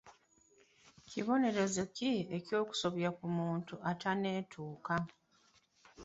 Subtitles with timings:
[1.09, 4.93] Kibonerezo ki eky'okusobya ku muntu atanneetuuka?